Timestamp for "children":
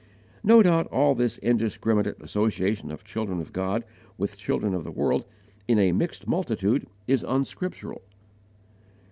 3.03-3.39, 4.35-4.73